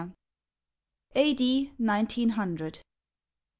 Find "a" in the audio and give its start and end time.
1.13-1.35